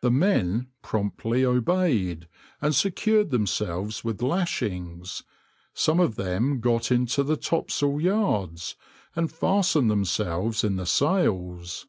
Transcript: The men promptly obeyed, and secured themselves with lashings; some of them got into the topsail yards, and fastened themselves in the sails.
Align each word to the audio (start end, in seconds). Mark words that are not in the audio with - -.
The 0.00 0.10
men 0.10 0.72
promptly 0.82 1.44
obeyed, 1.44 2.26
and 2.60 2.74
secured 2.74 3.30
themselves 3.30 4.02
with 4.02 4.20
lashings; 4.20 5.22
some 5.72 6.00
of 6.00 6.16
them 6.16 6.58
got 6.58 6.90
into 6.90 7.22
the 7.22 7.36
topsail 7.36 8.00
yards, 8.00 8.74
and 9.14 9.30
fastened 9.30 9.88
themselves 9.88 10.64
in 10.64 10.74
the 10.74 10.86
sails. 10.86 11.86